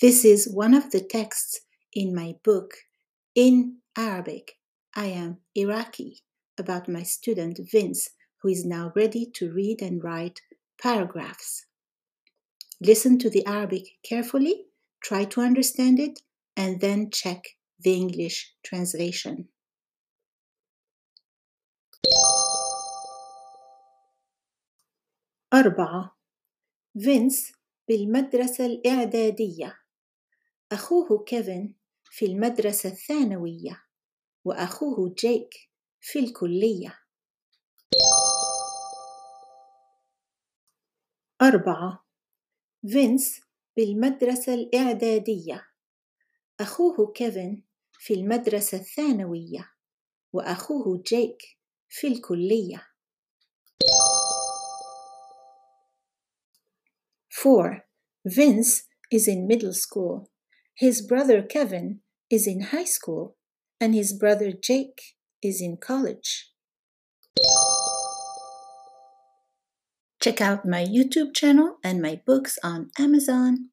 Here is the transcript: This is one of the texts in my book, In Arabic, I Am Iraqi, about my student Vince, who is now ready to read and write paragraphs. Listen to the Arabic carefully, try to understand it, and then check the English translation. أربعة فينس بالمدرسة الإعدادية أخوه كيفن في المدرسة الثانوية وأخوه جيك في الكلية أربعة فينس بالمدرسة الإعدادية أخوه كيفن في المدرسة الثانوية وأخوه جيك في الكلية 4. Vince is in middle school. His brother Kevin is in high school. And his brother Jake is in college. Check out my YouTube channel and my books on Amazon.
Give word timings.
This 0.00 0.24
is 0.24 0.48
one 0.48 0.72
of 0.72 0.90
the 0.92 1.00
texts 1.00 1.60
in 1.92 2.14
my 2.14 2.36
book, 2.42 2.72
In 3.34 3.76
Arabic, 3.96 4.52
I 4.96 5.06
Am 5.06 5.38
Iraqi, 5.54 6.22
about 6.58 6.88
my 6.88 7.02
student 7.02 7.60
Vince, 7.70 8.08
who 8.40 8.48
is 8.48 8.64
now 8.64 8.92
ready 8.96 9.26
to 9.34 9.52
read 9.52 9.82
and 9.82 10.02
write 10.02 10.40
paragraphs. 10.80 11.66
Listen 12.80 13.18
to 13.18 13.28
the 13.28 13.44
Arabic 13.44 13.98
carefully, 14.02 14.64
try 15.02 15.24
to 15.24 15.42
understand 15.42 16.00
it, 16.00 16.20
and 16.56 16.80
then 16.80 17.10
check 17.10 17.42
the 17.78 17.92
English 17.92 18.54
translation. 18.64 19.48
أربعة 25.52 26.16
فينس 26.98 27.52
بالمدرسة 27.88 28.66
الإعدادية 28.66 29.76
أخوه 30.71 31.23
كيفن 31.23 31.73
في 32.11 32.25
المدرسة 32.25 32.89
الثانوية 32.89 33.83
وأخوه 34.45 35.13
جيك 35.17 35.53
في 36.01 36.19
الكلية 36.19 36.99
أربعة 41.41 42.05
فينس 42.87 43.41
بالمدرسة 43.77 44.53
الإعدادية 44.53 45.67
أخوه 46.59 47.11
كيفن 47.11 47.61
في 47.99 48.13
المدرسة 48.13 48.77
الثانوية 48.77 49.71
وأخوه 50.33 51.03
جيك 51.05 51.41
في 51.89 52.07
الكلية 52.07 52.87
4. 57.45 57.85
Vince 58.25 58.87
is 59.11 59.27
in 59.27 59.45
middle 59.45 59.73
school. 59.73 60.27
His 60.77 61.01
brother 61.01 61.41
Kevin 61.41 62.01
is 62.29 62.45
in 62.45 62.61
high 62.61 62.83
school. 62.83 63.37
And 63.79 63.93
his 63.93 64.13
brother 64.13 64.51
Jake 64.51 65.15
is 65.43 65.61
in 65.61 65.77
college. 65.77 66.51
Check 70.21 70.41
out 70.41 70.65
my 70.65 70.83
YouTube 70.83 71.35
channel 71.35 71.77
and 71.83 72.01
my 72.01 72.21
books 72.25 72.57
on 72.63 72.89
Amazon. 72.97 73.69